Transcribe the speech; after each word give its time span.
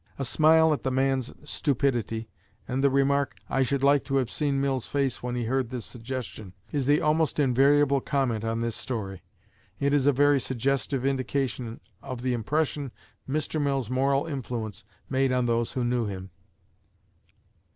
A 0.17 0.25
smile 0.25 0.73
at 0.73 0.81
the 0.81 0.89
man's 0.89 1.31
stupidity, 1.43 2.27
and 2.67 2.83
the 2.83 2.89
remark, 2.89 3.35
"I 3.47 3.61
should 3.61 3.83
like 3.83 4.03
to 4.05 4.15
have 4.15 4.31
seen 4.31 4.59
Mill's 4.59 4.87
face 4.87 5.21
when 5.21 5.35
he 5.35 5.43
heard 5.43 5.69
this 5.69 5.85
suggestion," 5.85 6.53
is 6.71 6.87
the 6.87 7.01
almost 7.01 7.39
invariable 7.39 8.01
comment 8.01 8.43
on 8.43 8.61
this 8.61 8.75
story. 8.75 9.21
It 9.79 9.93
is 9.93 10.07
a 10.07 10.11
very 10.11 10.39
suggestive 10.39 11.05
indication 11.05 11.79
of 12.01 12.23
the 12.23 12.33
impression 12.33 12.91
Mr. 13.29 13.61
Mill's 13.61 13.91
moral 13.91 14.25
influence 14.25 14.85
made 15.07 15.31
on 15.31 15.45
those 15.45 15.73
who 15.73 15.83
knew 15.83 16.07
him. 16.07 16.31